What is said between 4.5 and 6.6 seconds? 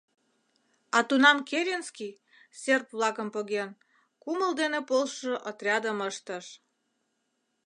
дене полшышо отрядым ыштыш.